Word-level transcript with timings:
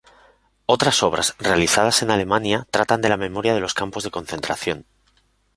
Otras 0.65 1.03
obras, 1.03 1.35
realizadas 1.37 2.01
en 2.01 2.09
Alemania, 2.09 2.65
tratan 2.71 3.01
de 3.01 3.09
la 3.09 3.17
memoria 3.17 3.53
de 3.53 3.59
los 3.59 3.75
campos 3.75 4.03
de 4.03 4.09
concentración. 4.09 4.87